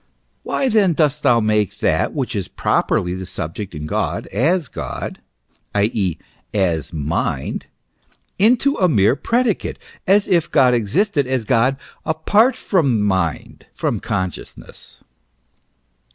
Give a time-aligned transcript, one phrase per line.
[0.41, 5.21] Why then dost thou make that which is properly the subject in God as God,
[5.75, 5.91] i.
[5.93, 6.17] e.,
[6.55, 7.67] as mind,
[8.39, 9.77] into a mere predicate,
[10.07, 15.03] as if God existed as God apart from mind, from consciousness